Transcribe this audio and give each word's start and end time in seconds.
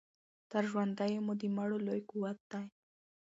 تر 0.51 0.63
ژوندیو 0.71 1.23
مو 1.25 1.33
د 1.41 1.43
مړو 1.57 1.77
لوی 1.85 2.01
قوت 2.09 2.39
دی 2.51 2.63